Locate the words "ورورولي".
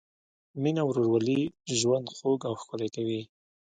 0.91-1.39